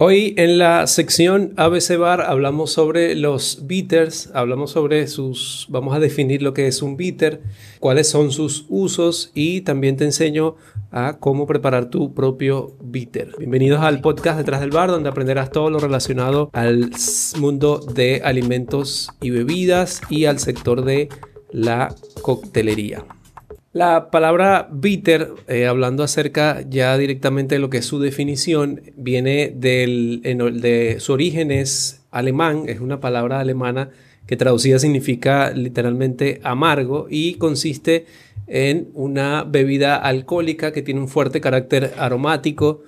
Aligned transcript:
Hoy 0.00 0.32
en 0.36 0.58
la 0.58 0.86
sección 0.86 1.54
ABC 1.56 1.96
Bar 1.98 2.20
hablamos 2.20 2.70
sobre 2.70 3.16
los 3.16 3.66
bitters, 3.66 4.30
hablamos 4.32 4.70
sobre 4.70 5.08
sus, 5.08 5.66
vamos 5.70 5.92
a 5.92 5.98
definir 5.98 6.40
lo 6.40 6.54
que 6.54 6.68
es 6.68 6.82
un 6.82 6.96
bitter, 6.96 7.42
cuáles 7.80 8.08
son 8.08 8.30
sus 8.30 8.64
usos 8.68 9.32
y 9.34 9.62
también 9.62 9.96
te 9.96 10.04
enseño 10.04 10.54
a 10.92 11.16
cómo 11.18 11.48
preparar 11.48 11.90
tu 11.90 12.14
propio 12.14 12.76
bitter. 12.80 13.34
Bienvenidos 13.40 13.80
al 13.80 14.00
podcast 14.00 14.38
Detrás 14.38 14.60
del 14.60 14.70
Bar, 14.70 14.88
donde 14.88 15.08
aprenderás 15.08 15.50
todo 15.50 15.68
lo 15.68 15.80
relacionado 15.80 16.48
al 16.52 16.92
mundo 17.40 17.80
de 17.80 18.22
alimentos 18.24 19.10
y 19.20 19.30
bebidas 19.30 20.00
y 20.08 20.26
al 20.26 20.38
sector 20.38 20.84
de 20.84 21.08
la 21.50 21.92
coctelería. 22.22 23.04
La 23.72 24.10
palabra 24.10 24.66
bitter, 24.72 25.34
eh, 25.46 25.66
hablando 25.66 26.02
acerca 26.02 26.62
ya 26.68 26.96
directamente 26.96 27.56
de 27.56 27.58
lo 27.58 27.68
que 27.68 27.78
es 27.78 27.84
su 27.84 27.98
definición, 27.98 28.80
viene 28.96 29.52
del, 29.54 30.22
de 30.22 30.96
su 31.00 31.12
origen 31.12 31.50
es 31.50 32.00
alemán, 32.10 32.64
es 32.66 32.80
una 32.80 32.98
palabra 32.98 33.40
alemana 33.40 33.90
que 34.26 34.36
traducida 34.36 34.78
significa 34.78 35.50
literalmente 35.50 36.40
amargo 36.44 37.08
y 37.10 37.34
consiste 37.34 38.06
en 38.46 38.88
una 38.94 39.44
bebida 39.44 39.96
alcohólica 39.96 40.72
que 40.72 40.80
tiene 40.80 41.00
un 41.00 41.08
fuerte 41.08 41.42
carácter 41.42 41.92
aromático, 41.98 42.82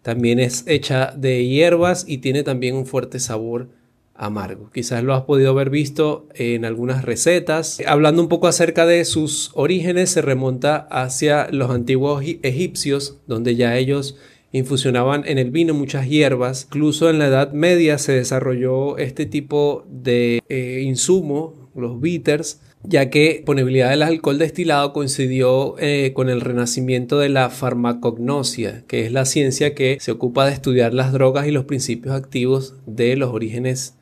también 0.00 0.40
es 0.40 0.64
hecha 0.66 1.12
de 1.14 1.46
hierbas 1.46 2.06
y 2.08 2.18
tiene 2.18 2.42
también 2.42 2.74
un 2.74 2.86
fuerte 2.86 3.20
sabor 3.20 3.68
amargo. 4.14 4.70
Quizás 4.72 5.02
lo 5.02 5.14
has 5.14 5.22
podido 5.22 5.50
haber 5.50 5.70
visto 5.70 6.28
en 6.34 6.64
algunas 6.64 7.04
recetas. 7.04 7.80
Hablando 7.86 8.22
un 8.22 8.28
poco 8.28 8.46
acerca 8.46 8.86
de 8.86 9.04
sus 9.04 9.50
orígenes, 9.54 10.10
se 10.10 10.22
remonta 10.22 10.76
hacia 10.90 11.48
los 11.50 11.70
antiguos 11.70 12.24
egipcios, 12.42 13.18
donde 13.26 13.56
ya 13.56 13.76
ellos 13.76 14.16
infusionaban 14.52 15.24
en 15.26 15.38
el 15.38 15.50
vino 15.50 15.74
muchas 15.74 16.08
hierbas. 16.08 16.64
Incluso 16.66 17.10
en 17.10 17.18
la 17.18 17.26
Edad 17.26 17.52
Media 17.52 17.98
se 17.98 18.12
desarrolló 18.12 18.98
este 18.98 19.26
tipo 19.26 19.86
de 19.88 20.42
eh, 20.48 20.82
insumo, 20.84 21.70
los 21.74 22.00
bitters, 22.00 22.60
ya 22.84 23.08
que 23.08 23.26
la 23.26 23.32
disponibilidad 23.36 23.90
del 23.90 24.02
alcohol 24.02 24.38
destilado 24.38 24.92
coincidió 24.92 25.76
eh, 25.78 26.12
con 26.14 26.28
el 26.28 26.40
renacimiento 26.42 27.18
de 27.18 27.30
la 27.30 27.48
farmacognosia, 27.48 28.84
que 28.86 29.06
es 29.06 29.12
la 29.12 29.24
ciencia 29.24 29.74
que 29.74 29.96
se 30.00 30.10
ocupa 30.10 30.44
de 30.44 30.52
estudiar 30.52 30.92
las 30.92 31.12
drogas 31.12 31.46
y 31.46 31.50
los 31.50 31.64
principios 31.64 32.14
activos 32.14 32.74
de 32.86 33.16
los 33.16 33.30
orígenes 33.32 33.94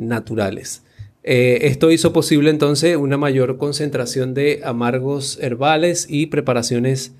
naturales. 0.00 0.82
Eh, 1.22 1.58
esto 1.62 1.90
hizo 1.90 2.12
posible 2.12 2.50
entonces 2.50 2.96
una 2.96 3.18
mayor 3.18 3.58
concentración 3.58 4.32
de 4.32 4.62
amargos 4.64 5.38
herbales 5.40 6.06
y 6.08 6.26
preparaciones 6.26 7.12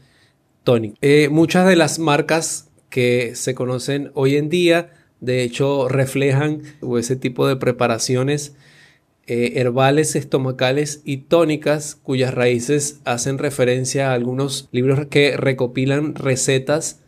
tónicas. 0.64 0.98
Eh, 1.03 1.28
muchas 1.31 1.67
de 1.67 1.77
las 1.77 1.98
marcas 1.98 2.70
que 2.89 3.34
se 3.34 3.55
conocen 3.55 4.11
hoy 4.14 4.36
en 4.36 4.48
día, 4.48 4.91
de 5.20 5.42
hecho, 5.42 5.89
reflejan 5.89 6.62
ese 6.98 7.17
tipo 7.17 7.47
de 7.47 7.56
preparaciones 7.56 8.55
eh, 9.27 9.61
herbales, 9.61 10.17
estomacales 10.17 11.03
y 11.05 11.19
tónicas, 11.19 11.95
cuyas 11.95 12.34
raíces 12.34 13.01
hacen 13.05 13.39
referencia 13.39 14.11
a 14.11 14.14
algunos 14.14 14.69
libros 14.73 15.06
que 15.06 15.36
recopilan 15.36 16.14
recetas 16.14 17.00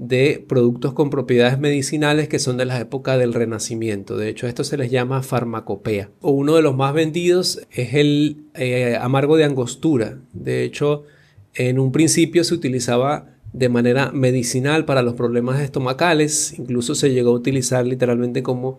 de 0.00 0.42
productos 0.48 0.94
con 0.94 1.10
propiedades 1.10 1.58
medicinales 1.58 2.26
que 2.26 2.38
son 2.38 2.56
de 2.56 2.64
la 2.64 2.80
época 2.80 3.18
del 3.18 3.34
Renacimiento. 3.34 4.16
De 4.16 4.30
hecho, 4.30 4.46
esto 4.46 4.64
se 4.64 4.78
les 4.78 4.90
llama 4.90 5.22
farmacopea. 5.22 6.08
Uno 6.22 6.56
de 6.56 6.62
los 6.62 6.74
más 6.74 6.94
vendidos 6.94 7.60
es 7.70 7.92
el 7.92 8.46
eh, 8.54 8.96
amargo 8.98 9.36
de 9.36 9.44
angostura. 9.44 10.16
De 10.32 10.64
hecho, 10.64 11.04
en 11.52 11.78
un 11.78 11.92
principio 11.92 12.44
se 12.44 12.54
utilizaba 12.54 13.26
de 13.52 13.68
manera 13.68 14.10
medicinal 14.10 14.86
para 14.86 15.02
los 15.02 15.12
problemas 15.12 15.60
estomacales. 15.60 16.58
Incluso 16.58 16.94
se 16.94 17.12
llegó 17.12 17.32
a 17.32 17.34
utilizar 17.34 17.86
literalmente 17.86 18.42
como 18.42 18.78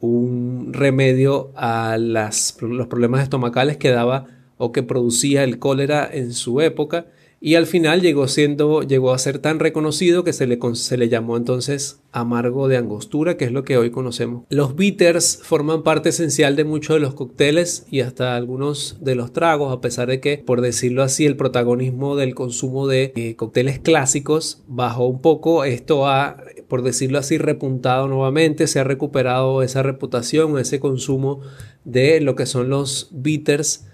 un 0.00 0.72
remedio 0.72 1.52
a 1.54 1.96
los 1.96 2.56
problemas 2.88 3.22
estomacales 3.22 3.76
que 3.76 3.90
daba 3.90 4.26
o 4.58 4.72
que 4.72 4.82
producía 4.82 5.44
el 5.44 5.60
cólera 5.60 6.10
en 6.12 6.32
su 6.32 6.60
época 6.60 7.06
y 7.40 7.54
al 7.54 7.66
final 7.66 8.00
llegó 8.00 8.28
siendo 8.28 8.82
llegó 8.82 9.12
a 9.12 9.18
ser 9.18 9.38
tan 9.38 9.58
reconocido 9.58 10.24
que 10.24 10.32
se 10.32 10.46
le, 10.46 10.58
se 10.72 10.96
le 10.96 11.08
llamó 11.08 11.36
entonces 11.36 12.00
amargo 12.10 12.66
de 12.66 12.78
angostura, 12.78 13.36
que 13.36 13.44
es 13.44 13.52
lo 13.52 13.62
que 13.62 13.76
hoy 13.76 13.90
conocemos. 13.90 14.44
Los 14.48 14.74
bitters 14.74 15.40
forman 15.42 15.82
parte 15.82 16.08
esencial 16.08 16.56
de 16.56 16.64
muchos 16.64 16.96
de 16.96 17.00
los 17.00 17.14
cócteles 17.14 17.86
y 17.90 18.00
hasta 18.00 18.36
algunos 18.36 18.96
de 19.00 19.14
los 19.14 19.34
tragos, 19.34 19.72
a 19.72 19.82
pesar 19.82 20.08
de 20.08 20.20
que, 20.20 20.38
por 20.38 20.62
decirlo 20.62 21.02
así, 21.02 21.26
el 21.26 21.36
protagonismo 21.36 22.16
del 22.16 22.34
consumo 22.34 22.86
de 22.86 23.12
eh, 23.14 23.36
cócteles 23.36 23.78
clásicos 23.80 24.62
bajó 24.66 25.06
un 25.06 25.20
poco. 25.20 25.64
Esto 25.64 26.08
ha, 26.08 26.38
por 26.68 26.82
decirlo 26.82 27.18
así, 27.18 27.36
repuntado 27.36 28.08
nuevamente, 28.08 28.66
se 28.66 28.80
ha 28.80 28.84
recuperado 28.84 29.62
esa 29.62 29.82
reputación, 29.82 30.58
ese 30.58 30.80
consumo 30.80 31.40
de 31.84 32.20
lo 32.22 32.34
que 32.34 32.46
son 32.46 32.70
los 32.70 33.10
bitters 33.12 33.84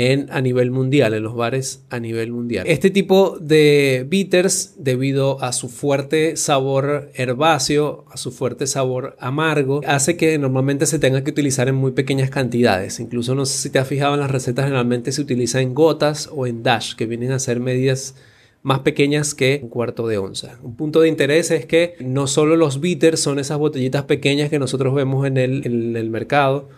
en, 0.00 0.28
a 0.30 0.40
nivel 0.40 0.70
mundial, 0.70 1.14
en 1.14 1.22
los 1.22 1.34
bares 1.34 1.84
a 1.90 2.00
nivel 2.00 2.32
mundial. 2.32 2.66
Este 2.66 2.90
tipo 2.90 3.38
de 3.40 4.06
bitters, 4.08 4.74
debido 4.78 5.42
a 5.42 5.52
su 5.52 5.68
fuerte 5.68 6.36
sabor 6.36 7.10
herbáceo, 7.14 8.06
a 8.10 8.16
su 8.16 8.32
fuerte 8.32 8.66
sabor 8.66 9.16
amargo, 9.20 9.80
hace 9.86 10.16
que 10.16 10.38
normalmente 10.38 10.86
se 10.86 10.98
tenga 10.98 11.22
que 11.22 11.30
utilizar 11.30 11.68
en 11.68 11.74
muy 11.74 11.92
pequeñas 11.92 12.30
cantidades. 12.30 13.00
Incluso 13.00 13.34
no 13.34 13.44
sé 13.44 13.58
si 13.58 13.70
te 13.70 13.78
has 13.78 13.88
fijado 13.88 14.14
en 14.14 14.20
las 14.20 14.30
recetas, 14.30 14.64
generalmente 14.64 15.12
se 15.12 15.20
utiliza 15.20 15.60
en 15.60 15.74
gotas 15.74 16.30
o 16.32 16.46
en 16.46 16.62
dash, 16.62 16.94
que 16.94 17.06
vienen 17.06 17.32
a 17.32 17.38
ser 17.38 17.60
medidas 17.60 18.14
más 18.62 18.80
pequeñas 18.80 19.34
que 19.34 19.60
un 19.62 19.68
cuarto 19.68 20.06
de 20.06 20.18
onza. 20.18 20.58
Un 20.62 20.76
punto 20.76 21.00
de 21.00 21.08
interés 21.08 21.50
es 21.50 21.66
que 21.66 21.94
no 22.00 22.26
solo 22.26 22.56
los 22.56 22.80
bitters 22.80 23.20
son 23.20 23.38
esas 23.38 23.58
botellitas 23.58 24.04
pequeñas 24.04 24.50
que 24.50 24.58
nosotros 24.58 24.94
vemos 24.94 25.26
en 25.26 25.36
el, 25.36 25.66
en 25.66 25.96
el 25.96 26.10
mercado, 26.10 26.68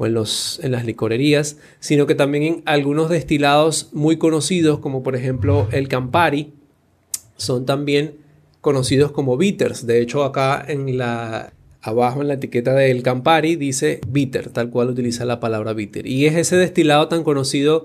o 0.00 0.06
en, 0.06 0.14
los, 0.14 0.60
en 0.62 0.72
las 0.72 0.86
licorerías, 0.86 1.58
sino 1.78 2.06
que 2.06 2.14
también 2.14 2.42
en 2.42 2.62
algunos 2.64 3.10
destilados 3.10 3.90
muy 3.92 4.16
conocidos, 4.16 4.78
como 4.78 5.02
por 5.02 5.14
ejemplo 5.14 5.68
el 5.72 5.88
Campari, 5.88 6.54
son 7.36 7.66
también 7.66 8.14
conocidos 8.62 9.12
como 9.12 9.36
bitters. 9.36 9.86
De 9.86 10.00
hecho, 10.00 10.24
acá 10.24 10.64
en 10.66 10.96
la 10.96 11.52
abajo 11.82 12.22
en 12.22 12.28
la 12.28 12.34
etiqueta 12.34 12.72
del 12.72 13.02
Campari 13.02 13.56
dice 13.56 14.00
bitter, 14.08 14.48
tal 14.48 14.70
cual 14.70 14.88
utiliza 14.88 15.26
la 15.26 15.38
palabra 15.38 15.74
bitter. 15.74 16.06
Y 16.06 16.24
es 16.24 16.34
ese 16.34 16.56
destilado 16.56 17.08
tan 17.08 17.22
conocido 17.22 17.84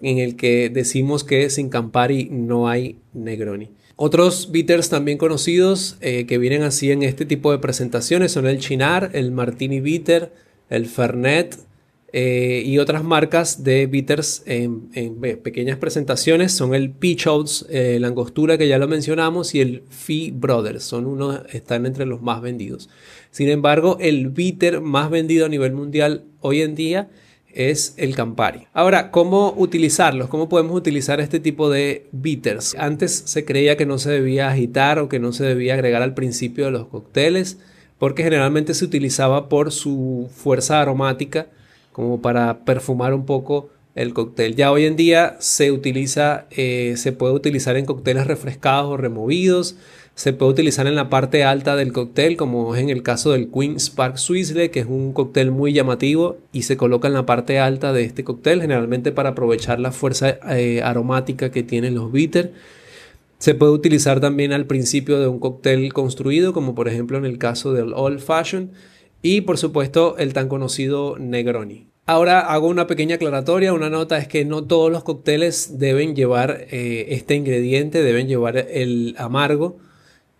en 0.00 0.18
el 0.18 0.36
que 0.36 0.70
decimos 0.70 1.24
que 1.24 1.50
sin 1.50 1.70
Campari 1.70 2.28
no 2.30 2.68
hay 2.68 3.00
Negroni. 3.14 3.70
Otros 3.96 4.52
bitters 4.52 4.90
también 4.90 5.18
conocidos 5.18 5.96
eh, 6.02 6.24
que 6.26 6.38
vienen 6.38 6.62
así 6.62 6.92
en 6.92 7.02
este 7.02 7.26
tipo 7.26 7.50
de 7.50 7.58
presentaciones 7.58 8.30
son 8.30 8.46
el 8.46 8.60
Chinar, 8.60 9.10
el 9.12 9.32
Martini 9.32 9.80
Bitter, 9.80 10.30
el 10.70 10.86
Fernet 10.86 11.58
eh, 12.10 12.62
y 12.64 12.78
otras 12.78 13.04
marcas 13.04 13.64
de 13.64 13.86
bitters 13.86 14.42
en, 14.46 14.88
pequeñas 15.42 15.76
presentaciones 15.76 16.52
son 16.52 16.74
el 16.74 16.90
Peach 16.90 17.26
Oats, 17.26 17.66
eh, 17.68 17.98
la 18.00 18.08
angostura 18.08 18.56
que 18.56 18.66
ya 18.66 18.78
lo 18.78 18.88
mencionamos 18.88 19.54
y 19.54 19.60
el 19.60 19.82
Fee 19.90 20.30
Brothers, 20.30 20.84
son 20.84 21.04
unos, 21.04 21.40
están 21.52 21.84
entre 21.84 22.06
los 22.06 22.22
más 22.22 22.40
vendidos. 22.40 22.88
Sin 23.30 23.50
embargo, 23.50 23.98
el 24.00 24.30
bitter 24.30 24.80
más 24.80 25.10
vendido 25.10 25.44
a 25.44 25.48
nivel 25.50 25.74
mundial 25.74 26.24
hoy 26.40 26.62
en 26.62 26.74
día 26.74 27.10
es 27.52 27.94
el 27.98 28.14
Campari. 28.14 28.66
Ahora, 28.72 29.10
¿cómo 29.10 29.52
utilizarlos? 29.56 30.28
¿Cómo 30.28 30.48
podemos 30.48 30.76
utilizar 30.76 31.20
este 31.20 31.40
tipo 31.40 31.68
de 31.68 32.06
bitters? 32.12 32.74
Antes 32.78 33.22
se 33.26 33.44
creía 33.44 33.76
que 33.76 33.84
no 33.84 33.98
se 33.98 34.10
debía 34.10 34.48
agitar 34.48 34.98
o 34.98 35.08
que 35.10 35.18
no 35.18 35.32
se 35.32 35.44
debía 35.44 35.74
agregar 35.74 36.00
al 36.02 36.14
principio 36.14 36.66
de 36.66 36.70
los 36.70 36.86
cócteles 36.86 37.58
porque 37.98 38.22
generalmente 38.22 38.74
se 38.74 38.84
utilizaba 38.84 39.48
por 39.48 39.72
su 39.72 40.30
fuerza 40.34 40.80
aromática 40.80 41.46
como 41.92 42.22
para 42.22 42.64
perfumar 42.64 43.12
un 43.12 43.26
poco 43.26 43.70
el 43.94 44.14
cóctel. 44.14 44.54
Ya 44.54 44.70
hoy 44.70 44.86
en 44.86 44.94
día 44.94 45.36
se 45.40 45.72
utiliza, 45.72 46.46
eh, 46.50 46.94
se 46.96 47.12
puede 47.12 47.34
utilizar 47.34 47.76
en 47.76 47.84
cócteles 47.84 48.28
refrescados 48.28 48.92
o 48.92 48.96
removidos, 48.96 49.76
se 50.14 50.32
puede 50.32 50.52
utilizar 50.52 50.86
en 50.86 50.94
la 50.94 51.10
parte 51.10 51.42
alta 51.42 51.74
del 51.74 51.92
cóctel, 51.92 52.36
como 52.36 52.74
es 52.74 52.82
en 52.82 52.90
el 52.90 53.02
caso 53.02 53.32
del 53.32 53.50
Queen 53.50 53.80
Spark 53.80 54.18
Swizzle, 54.18 54.70
que 54.70 54.80
es 54.80 54.86
un 54.86 55.12
cóctel 55.12 55.50
muy 55.50 55.72
llamativo 55.72 56.38
y 56.52 56.62
se 56.62 56.76
coloca 56.76 57.08
en 57.08 57.14
la 57.14 57.26
parte 57.26 57.58
alta 57.58 57.92
de 57.92 58.04
este 58.04 58.22
cóctel, 58.22 58.60
generalmente 58.60 59.10
para 59.10 59.30
aprovechar 59.30 59.80
la 59.80 59.90
fuerza 59.90 60.38
eh, 60.50 60.80
aromática 60.82 61.50
que 61.50 61.64
tienen 61.64 61.94
los 61.96 62.12
bitters 62.12 62.50
se 63.38 63.54
puede 63.54 63.72
utilizar 63.72 64.20
también 64.20 64.52
al 64.52 64.66
principio 64.66 65.20
de 65.20 65.28
un 65.28 65.38
cóctel 65.38 65.92
construido, 65.92 66.52
como 66.52 66.74
por 66.74 66.88
ejemplo 66.88 67.18
en 67.18 67.24
el 67.24 67.38
caso 67.38 67.72
del 67.72 67.92
Old 67.94 68.20
Fashion 68.20 68.72
y 69.22 69.42
por 69.42 69.58
supuesto 69.58 70.16
el 70.18 70.32
tan 70.32 70.48
conocido 70.48 71.16
Negroni. 71.18 71.88
Ahora 72.06 72.40
hago 72.40 72.68
una 72.68 72.86
pequeña 72.86 73.16
aclaratoria, 73.16 73.74
una 73.74 73.90
nota 73.90 74.16
es 74.16 74.26
que 74.28 74.44
no 74.44 74.64
todos 74.64 74.90
los 74.90 75.04
cócteles 75.04 75.78
deben 75.78 76.16
llevar 76.16 76.66
eh, 76.70 77.06
este 77.10 77.34
ingrediente, 77.34 78.02
deben 78.02 78.28
llevar 78.28 78.56
el 78.56 79.14
amargo. 79.18 79.76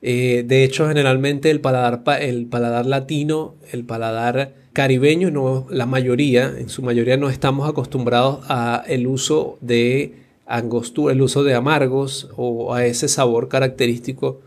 Eh, 0.00 0.44
de 0.46 0.64
hecho, 0.64 0.88
generalmente 0.88 1.50
el 1.50 1.60
paladar, 1.60 2.02
el 2.22 2.46
paladar 2.46 2.86
latino, 2.86 3.56
el 3.70 3.84
paladar 3.84 4.54
caribeño, 4.72 5.30
no, 5.30 5.66
la 5.70 5.84
mayoría, 5.84 6.54
en 6.56 6.70
su 6.70 6.82
mayoría 6.82 7.18
no 7.18 7.28
estamos 7.28 7.68
acostumbrados 7.68 8.40
a 8.48 8.82
el 8.86 9.06
uso 9.06 9.58
de 9.60 10.14
angostura, 10.48 11.12
el 11.12 11.22
uso 11.22 11.44
de 11.44 11.54
amargos 11.54 12.28
o 12.36 12.74
a 12.74 12.86
ese 12.86 13.06
sabor 13.06 13.48
característico 13.48 14.40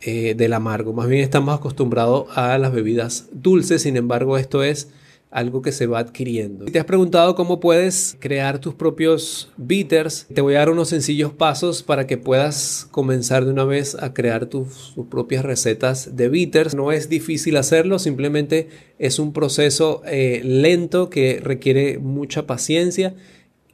eh, 0.00 0.34
del 0.36 0.52
amargo. 0.52 0.92
Más 0.92 1.08
bien 1.08 1.22
estamos 1.22 1.56
acostumbrados 1.56 2.26
a 2.36 2.58
las 2.58 2.72
bebidas 2.72 3.28
dulces, 3.32 3.82
sin 3.82 3.96
embargo 3.96 4.36
esto 4.36 4.62
es 4.62 4.90
algo 5.30 5.60
que 5.62 5.72
se 5.72 5.86
va 5.86 5.98
adquiriendo. 5.98 6.64
Si 6.66 6.72
te 6.72 6.78
has 6.78 6.86
preguntado 6.86 7.34
cómo 7.34 7.60
puedes 7.60 8.16
crear 8.18 8.60
tus 8.60 8.74
propios 8.74 9.50
bitters, 9.56 10.26
te 10.32 10.40
voy 10.40 10.54
a 10.54 10.60
dar 10.60 10.70
unos 10.70 10.88
sencillos 10.88 11.32
pasos 11.32 11.82
para 11.82 12.06
que 12.06 12.16
puedas 12.16 12.88
comenzar 12.90 13.44
de 13.44 13.52
una 13.52 13.64
vez 13.64 13.94
a 14.00 14.14
crear 14.14 14.46
tus, 14.46 14.94
propias 15.10 15.44
recetas 15.44 16.16
de 16.16 16.28
bitters. 16.28 16.74
No 16.74 16.92
es 16.92 17.08
difícil 17.08 17.56
hacerlo, 17.56 17.98
simplemente 17.98 18.68
es 18.98 19.18
un 19.18 19.32
proceso 19.32 20.02
eh, 20.06 20.40
lento 20.44 21.10
que 21.10 21.40
requiere 21.42 21.98
mucha 21.98 22.46
paciencia 22.46 23.14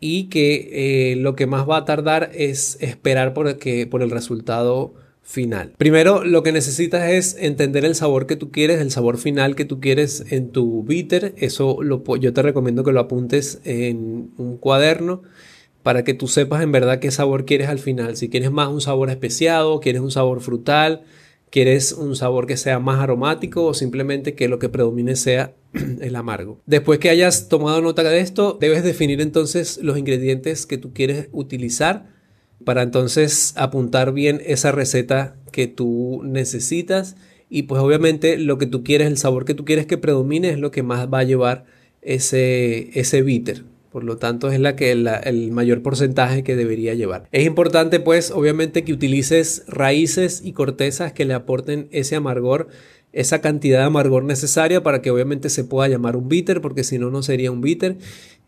y 0.00 0.24
que 0.24 1.12
eh, 1.12 1.16
lo 1.16 1.34
que 1.34 1.46
más 1.46 1.68
va 1.68 1.78
a 1.78 1.84
tardar 1.84 2.30
es 2.34 2.76
esperar 2.80 3.34
por, 3.34 3.58
que, 3.58 3.86
por 3.86 4.02
el 4.02 4.10
resultado 4.10 4.94
final. 5.22 5.72
Primero, 5.78 6.22
lo 6.22 6.42
que 6.42 6.52
necesitas 6.52 7.10
es 7.10 7.36
entender 7.40 7.84
el 7.84 7.94
sabor 7.94 8.26
que 8.26 8.36
tú 8.36 8.50
quieres, 8.50 8.80
el 8.80 8.90
sabor 8.90 9.16
final 9.16 9.56
que 9.56 9.64
tú 9.64 9.80
quieres 9.80 10.24
en 10.30 10.50
tu 10.50 10.82
bitter. 10.84 11.34
Eso 11.38 11.82
lo, 11.82 12.04
yo 12.16 12.32
te 12.32 12.42
recomiendo 12.42 12.84
que 12.84 12.92
lo 12.92 13.00
apuntes 13.00 13.60
en 13.64 14.30
un 14.36 14.58
cuaderno 14.58 15.22
para 15.82 16.04
que 16.04 16.14
tú 16.14 16.28
sepas 16.28 16.62
en 16.62 16.72
verdad 16.72 16.98
qué 16.98 17.10
sabor 17.10 17.46
quieres 17.46 17.68
al 17.68 17.78
final. 17.78 18.16
Si 18.16 18.28
quieres 18.28 18.50
más 18.50 18.68
un 18.68 18.80
sabor 18.80 19.10
especiado, 19.10 19.80
quieres 19.80 20.02
un 20.02 20.10
sabor 20.10 20.40
frutal, 20.40 21.02
quieres 21.54 21.92
un 21.92 22.16
sabor 22.16 22.48
que 22.48 22.56
sea 22.56 22.80
más 22.80 22.98
aromático 22.98 23.64
o 23.64 23.74
simplemente 23.74 24.34
que 24.34 24.48
lo 24.48 24.58
que 24.58 24.68
predomine 24.68 25.14
sea 25.14 25.54
el 26.00 26.16
amargo. 26.16 26.60
Después 26.66 26.98
que 26.98 27.10
hayas 27.10 27.48
tomado 27.48 27.80
nota 27.80 28.02
de 28.02 28.18
esto, 28.18 28.58
debes 28.60 28.82
definir 28.82 29.20
entonces 29.20 29.78
los 29.80 29.96
ingredientes 29.96 30.66
que 30.66 30.78
tú 30.78 30.92
quieres 30.92 31.28
utilizar 31.30 32.08
para 32.64 32.82
entonces 32.82 33.54
apuntar 33.56 34.12
bien 34.12 34.42
esa 34.44 34.72
receta 34.72 35.36
que 35.52 35.68
tú 35.68 36.22
necesitas 36.24 37.14
y 37.48 37.62
pues 37.62 37.80
obviamente 37.80 38.36
lo 38.36 38.58
que 38.58 38.66
tú 38.66 38.82
quieres, 38.82 39.06
el 39.06 39.16
sabor 39.16 39.44
que 39.44 39.54
tú 39.54 39.64
quieres 39.64 39.86
que 39.86 39.96
predomine 39.96 40.50
es 40.50 40.58
lo 40.58 40.72
que 40.72 40.82
más 40.82 41.06
va 41.06 41.20
a 41.20 41.24
llevar 41.24 41.66
ese, 42.02 42.90
ese 42.98 43.22
bitter. 43.22 43.62
Por 43.94 44.02
lo 44.02 44.16
tanto, 44.16 44.50
es 44.50 44.58
la 44.58 44.74
que 44.74 44.90
el 44.90 45.52
mayor 45.52 45.80
porcentaje 45.80 46.42
que 46.42 46.56
debería 46.56 46.94
llevar. 46.94 47.28
Es 47.30 47.46
importante, 47.46 48.00
pues, 48.00 48.32
obviamente, 48.32 48.82
que 48.82 48.92
utilices 48.92 49.62
raíces 49.68 50.40
y 50.44 50.52
cortezas 50.52 51.12
que 51.12 51.24
le 51.24 51.32
aporten 51.32 51.86
ese 51.92 52.16
amargor, 52.16 52.66
esa 53.12 53.40
cantidad 53.40 53.78
de 53.78 53.84
amargor 53.84 54.24
necesaria 54.24 54.82
para 54.82 55.00
que 55.00 55.12
obviamente 55.12 55.48
se 55.48 55.62
pueda 55.62 55.86
llamar 55.86 56.16
un 56.16 56.28
bitter, 56.28 56.60
porque 56.60 56.82
si 56.82 56.98
no, 56.98 57.10
no 57.10 57.22
sería 57.22 57.52
un 57.52 57.60
bitter. 57.60 57.98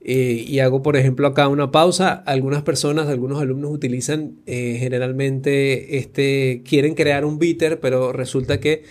Eh, 0.01 0.45
y 0.49 0.59
hago, 0.59 0.83
por 0.83 0.97
ejemplo, 0.97 1.29
acá 1.29 1.47
una 1.47 1.71
pausa. 1.71 2.13
Algunas 2.27 2.65
personas, 2.65 3.07
algunos 3.07 3.41
alumnos 3.41 3.71
utilizan 3.71 4.39
eh, 4.47 4.79
generalmente, 4.81 5.99
este, 5.99 6.65
quieren 6.69 6.97
crear 6.97 7.25
un 7.25 7.39
bitter, 7.39 7.79
pero 7.79 8.11
resulta 8.13 8.59
que 8.59 8.83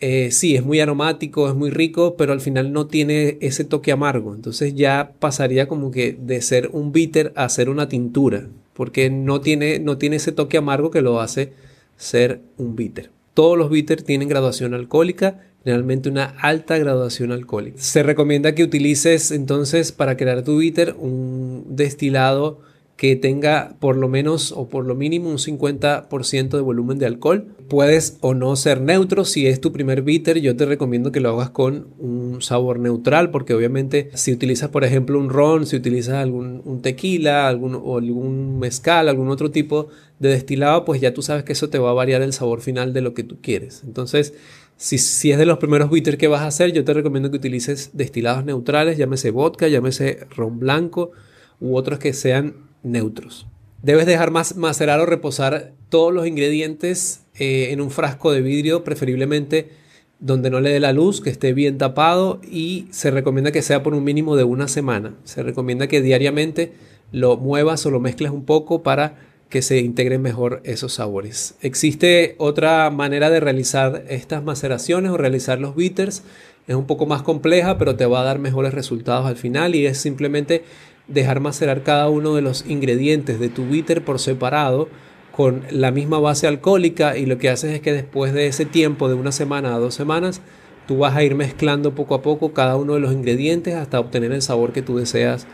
eh, 0.00 0.30
sí, 0.30 0.56
es 0.56 0.64
muy 0.64 0.80
aromático, 0.80 1.48
es 1.48 1.54
muy 1.54 1.70
rico, 1.70 2.16
pero 2.16 2.32
al 2.32 2.40
final 2.40 2.72
no 2.72 2.86
tiene 2.86 3.38
ese 3.40 3.64
toque 3.64 3.92
amargo. 3.92 4.34
Entonces 4.34 4.74
ya 4.74 5.12
pasaría 5.18 5.68
como 5.68 5.90
que 5.90 6.16
de 6.18 6.40
ser 6.40 6.70
un 6.72 6.92
bitter 6.92 7.32
a 7.36 7.48
ser 7.48 7.68
una 7.68 7.88
tintura, 7.88 8.48
porque 8.72 9.10
no 9.10 9.40
tiene, 9.40 9.78
no 9.78 9.98
tiene 9.98 10.16
ese 10.16 10.32
toque 10.32 10.56
amargo 10.56 10.90
que 10.90 11.02
lo 11.02 11.20
hace 11.20 11.52
ser 11.96 12.40
un 12.56 12.76
bitter. 12.76 13.10
Todos 13.34 13.56
los 13.56 13.70
bitters 13.70 14.04
tienen 14.04 14.28
graduación 14.28 14.74
alcohólica 14.74 15.40
realmente 15.64 16.08
una 16.08 16.24
alta 16.24 16.78
graduación 16.78 17.32
alcohólica. 17.32 17.78
Se 17.80 18.02
recomienda 18.02 18.54
que 18.54 18.64
utilices 18.64 19.30
entonces 19.30 19.92
para 19.92 20.16
crear 20.16 20.42
tu 20.42 20.58
bitter 20.58 20.94
un 20.98 21.64
destilado 21.68 22.60
que 23.00 23.16
tenga 23.16 23.76
por 23.80 23.96
lo 23.96 24.10
menos 24.10 24.52
o 24.52 24.68
por 24.68 24.84
lo 24.84 24.94
mínimo 24.94 25.30
un 25.30 25.38
50% 25.38 26.50
de 26.50 26.60
volumen 26.60 26.98
de 26.98 27.06
alcohol. 27.06 27.46
Puedes 27.66 28.18
o 28.20 28.34
no 28.34 28.54
ser 28.56 28.82
neutro. 28.82 29.24
Si 29.24 29.46
es 29.46 29.58
tu 29.58 29.72
primer 29.72 30.02
bitter, 30.02 30.38
yo 30.42 30.54
te 30.54 30.66
recomiendo 30.66 31.10
que 31.10 31.20
lo 31.20 31.30
hagas 31.30 31.48
con 31.48 31.86
un 31.98 32.42
sabor 32.42 32.78
neutral, 32.78 33.30
porque 33.30 33.54
obviamente 33.54 34.10
si 34.12 34.34
utilizas, 34.34 34.68
por 34.68 34.84
ejemplo, 34.84 35.18
un 35.18 35.30
ron, 35.30 35.64
si 35.64 35.76
utilizas 35.76 36.16
algún 36.16 36.60
un 36.66 36.82
tequila 36.82 37.48
algún, 37.48 37.74
o 37.74 37.96
algún 37.96 38.58
mezcal, 38.58 39.08
algún 39.08 39.30
otro 39.30 39.50
tipo 39.50 39.88
de 40.18 40.28
destilado, 40.28 40.84
pues 40.84 41.00
ya 41.00 41.14
tú 41.14 41.22
sabes 41.22 41.44
que 41.44 41.54
eso 41.54 41.70
te 41.70 41.78
va 41.78 41.88
a 41.88 41.94
variar 41.94 42.20
el 42.20 42.34
sabor 42.34 42.60
final 42.60 42.92
de 42.92 43.00
lo 43.00 43.14
que 43.14 43.24
tú 43.24 43.38
quieres. 43.40 43.82
Entonces, 43.82 44.34
si, 44.76 45.30
es 45.30 45.38
de 45.38 45.46
los 45.46 45.56
primeros 45.56 45.90
bitters 45.90 46.18
que 46.18 46.28
vas 46.28 46.42
a 46.42 46.48
hacer, 46.48 46.74
yo 46.74 46.84
te 46.84 46.92
recomiendo 46.92 47.30
que 47.30 47.38
utilices 47.38 47.92
destilados 47.94 48.44
neutrales, 48.44 48.98
llámese 48.98 49.30
vodka, 49.30 49.68
llámese 49.68 50.26
ron 50.36 50.58
blanco 50.58 51.12
u 51.60 51.76
otros 51.76 51.98
que 51.98 52.12
sean 52.12 52.68
neutros. 52.82 53.46
Debes 53.82 54.06
dejar 54.06 54.30
más 54.30 54.56
macerar 54.56 55.00
o 55.00 55.06
reposar 55.06 55.72
todos 55.88 56.12
los 56.12 56.26
ingredientes 56.26 57.24
eh, 57.34 57.68
en 57.70 57.80
un 57.80 57.90
frasco 57.90 58.32
de 58.32 58.42
vidrio, 58.42 58.84
preferiblemente 58.84 59.70
donde 60.18 60.50
no 60.50 60.60
le 60.60 60.70
dé 60.70 60.80
la 60.80 60.92
luz, 60.92 61.22
que 61.22 61.30
esté 61.30 61.54
bien 61.54 61.78
tapado 61.78 62.40
y 62.42 62.86
se 62.90 63.10
recomienda 63.10 63.52
que 63.52 63.62
sea 63.62 63.82
por 63.82 63.94
un 63.94 64.04
mínimo 64.04 64.36
de 64.36 64.44
una 64.44 64.68
semana. 64.68 65.14
Se 65.24 65.42
recomienda 65.42 65.86
que 65.86 66.02
diariamente 66.02 66.72
lo 67.10 67.38
muevas 67.38 67.84
o 67.86 67.90
lo 67.90 68.00
mezcles 68.00 68.30
un 68.30 68.44
poco 68.44 68.82
para 68.82 69.16
que 69.48 69.62
se 69.62 69.80
integren 69.80 70.22
mejor 70.22 70.60
esos 70.64 70.92
sabores. 70.94 71.56
Existe 71.60 72.36
otra 72.38 72.88
manera 72.90 73.30
de 73.30 73.40
realizar 73.40 74.04
estas 74.08 74.44
maceraciones 74.44 75.10
o 75.10 75.16
realizar 75.16 75.58
los 75.58 75.74
bitters. 75.74 76.22
Es 76.68 76.76
un 76.76 76.86
poco 76.86 77.06
más 77.06 77.22
compleja, 77.22 77.76
pero 77.76 77.96
te 77.96 78.06
va 78.06 78.20
a 78.20 78.24
dar 78.24 78.38
mejores 78.38 78.72
resultados 78.72 79.26
al 79.26 79.36
final 79.36 79.74
y 79.74 79.86
es 79.86 79.98
simplemente 79.98 80.62
dejar 81.10 81.40
macerar 81.40 81.82
cada 81.82 82.08
uno 82.08 82.34
de 82.34 82.42
los 82.42 82.64
ingredientes 82.66 83.38
de 83.38 83.48
tu 83.48 83.66
bitter 83.66 84.04
por 84.04 84.18
separado 84.18 84.88
con 85.32 85.62
la 85.70 85.90
misma 85.90 86.18
base 86.18 86.46
alcohólica 86.46 87.16
y 87.16 87.26
lo 87.26 87.38
que 87.38 87.50
haces 87.50 87.72
es 87.72 87.80
que 87.80 87.92
después 87.92 88.32
de 88.32 88.46
ese 88.46 88.64
tiempo 88.64 89.08
de 89.08 89.14
una 89.14 89.32
semana 89.32 89.74
a 89.74 89.78
dos 89.78 89.94
semanas 89.94 90.40
tú 90.86 90.98
vas 90.98 91.16
a 91.16 91.22
ir 91.22 91.34
mezclando 91.34 91.94
poco 91.94 92.14
a 92.14 92.22
poco 92.22 92.52
cada 92.52 92.76
uno 92.76 92.94
de 92.94 93.00
los 93.00 93.12
ingredientes 93.12 93.74
hasta 93.74 94.00
obtener 94.00 94.32
el 94.32 94.42
sabor 94.42 94.72
que 94.72 94.82
tú 94.82 94.98
deseas 94.98 95.46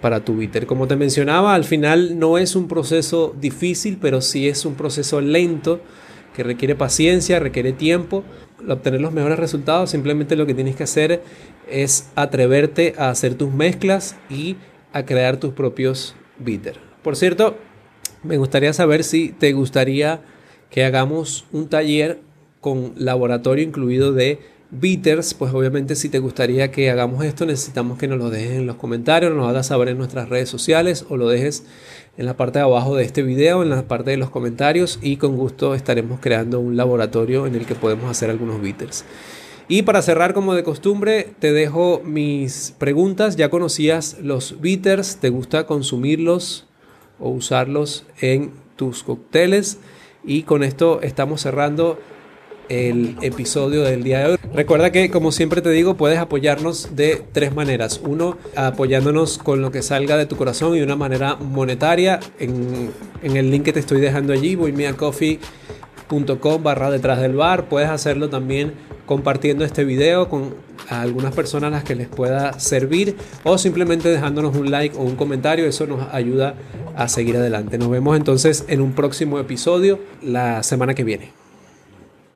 para 0.00 0.24
tu 0.24 0.36
bitter. 0.36 0.66
Como 0.66 0.88
te 0.88 0.96
mencionaba, 0.96 1.54
al 1.54 1.64
final 1.64 2.18
no 2.18 2.38
es 2.38 2.56
un 2.56 2.68
proceso 2.68 3.34
difícil, 3.38 3.98
pero 4.00 4.20
sí 4.20 4.48
es 4.48 4.64
un 4.64 4.74
proceso 4.74 5.20
lento 5.20 5.80
que 6.34 6.42
requiere 6.42 6.74
paciencia, 6.74 7.38
requiere 7.38 7.72
tiempo. 7.72 8.24
obtener 8.68 9.00
los 9.00 9.12
mejores 9.12 9.38
resultados, 9.38 9.90
simplemente 9.90 10.36
lo 10.36 10.46
que 10.46 10.54
tienes 10.54 10.76
que 10.76 10.84
hacer 10.84 11.22
es 11.68 12.10
atreverte 12.14 12.94
a 12.98 13.10
hacer 13.10 13.34
tus 13.34 13.52
mezclas 13.52 14.16
y 14.28 14.56
a 14.92 15.04
crear 15.04 15.38
tus 15.38 15.52
propios 15.52 16.14
bitter. 16.38 16.76
Por 17.02 17.16
cierto, 17.16 17.56
me 18.22 18.36
gustaría 18.36 18.72
saber 18.72 19.04
si 19.04 19.30
te 19.30 19.52
gustaría 19.52 20.22
que 20.70 20.84
hagamos 20.84 21.46
un 21.52 21.68
taller 21.68 22.20
con 22.60 22.92
laboratorio 22.96 23.64
incluido 23.64 24.12
de 24.12 24.38
bitters, 24.70 25.34
pues 25.34 25.52
obviamente 25.52 25.96
si 25.96 26.08
te 26.08 26.20
gustaría 26.20 26.70
que 26.70 26.90
hagamos 26.90 27.24
esto, 27.24 27.44
necesitamos 27.44 27.98
que 27.98 28.06
nos 28.06 28.18
lo 28.18 28.30
dejes 28.30 28.52
en 28.52 28.66
los 28.66 28.76
comentarios, 28.76 29.34
nos 29.34 29.48
hagas 29.48 29.66
saber 29.66 29.88
en 29.88 29.98
nuestras 29.98 30.28
redes 30.28 30.48
sociales 30.48 31.04
o 31.08 31.16
lo 31.16 31.28
dejes 31.28 31.64
en 32.16 32.26
la 32.26 32.36
parte 32.36 32.60
de 32.60 32.64
abajo 32.64 32.94
de 32.94 33.04
este 33.04 33.22
video, 33.22 33.62
en 33.62 33.70
la 33.70 33.82
parte 33.88 34.10
de 34.12 34.16
los 34.16 34.30
comentarios 34.30 34.98
y 35.02 35.16
con 35.16 35.36
gusto 35.36 35.74
estaremos 35.74 36.20
creando 36.20 36.60
un 36.60 36.76
laboratorio 36.76 37.46
en 37.46 37.56
el 37.56 37.66
que 37.66 37.74
podemos 37.74 38.10
hacer 38.10 38.30
algunos 38.30 38.60
bitters. 38.60 39.04
Y 39.70 39.82
para 39.82 40.02
cerrar 40.02 40.34
como 40.34 40.54
de 40.54 40.64
costumbre, 40.64 41.28
te 41.38 41.52
dejo 41.52 42.02
mis 42.04 42.74
preguntas. 42.76 43.36
¿Ya 43.36 43.50
conocías 43.50 44.16
los 44.20 44.60
bitters? 44.60 45.18
¿Te 45.18 45.28
gusta 45.28 45.64
consumirlos 45.64 46.66
o 47.20 47.30
usarlos 47.30 48.04
en 48.20 48.50
tus 48.74 49.04
cócteles? 49.04 49.78
Y 50.24 50.42
con 50.42 50.64
esto 50.64 51.00
estamos 51.02 51.42
cerrando 51.42 52.00
el 52.68 53.16
episodio 53.22 53.82
del 53.82 54.02
día 54.02 54.18
de 54.18 54.32
hoy. 54.32 54.38
Recuerda 54.52 54.90
que, 54.90 55.08
como 55.08 55.30
siempre 55.30 55.62
te 55.62 55.70
digo, 55.70 55.96
puedes 55.96 56.18
apoyarnos 56.18 56.96
de 56.96 57.22
tres 57.30 57.54
maneras. 57.54 58.00
Uno, 58.02 58.38
apoyándonos 58.56 59.38
con 59.38 59.62
lo 59.62 59.70
que 59.70 59.82
salga 59.82 60.16
de 60.16 60.26
tu 60.26 60.34
corazón 60.34 60.76
y 60.76 60.80
una 60.80 60.96
manera 60.96 61.36
monetaria. 61.36 62.18
En, 62.40 62.90
el 63.22 63.52
link 63.52 63.66
que 63.66 63.72
te 63.72 63.78
estoy 63.78 64.00
dejando 64.00 64.32
allí, 64.32 64.56
voymeacoffee.com 64.56 66.60
barra 66.60 66.90
detrás 66.90 67.20
del 67.20 67.36
bar. 67.36 67.68
Puedes 67.68 67.88
hacerlo 67.88 68.30
también 68.30 68.90
compartiendo 69.10 69.64
este 69.64 69.82
video 69.82 70.28
con 70.28 70.54
algunas 70.88 71.34
personas 71.34 71.66
a 71.66 71.70
las 71.72 71.82
que 71.82 71.96
les 71.96 72.06
pueda 72.06 72.60
servir 72.60 73.16
o 73.42 73.58
simplemente 73.58 74.08
dejándonos 74.08 74.54
un 74.54 74.70
like 74.70 74.96
o 74.96 75.00
un 75.00 75.16
comentario. 75.16 75.66
Eso 75.66 75.84
nos 75.88 76.14
ayuda 76.14 76.54
a 76.94 77.08
seguir 77.08 77.36
adelante. 77.36 77.76
Nos 77.76 77.90
vemos 77.90 78.16
entonces 78.16 78.64
en 78.68 78.80
un 78.80 78.92
próximo 78.92 79.40
episodio 79.40 79.98
la 80.22 80.62
semana 80.62 80.94
que 80.94 81.02
viene. 81.02 81.39